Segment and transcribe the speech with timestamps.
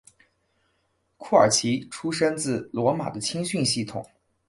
[1.17, 4.03] 库尔奇出身自罗马的青训系统。